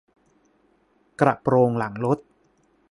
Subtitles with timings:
[1.19, 2.19] กระโปรงหลังรถ